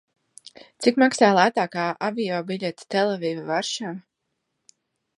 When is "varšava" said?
3.55-3.97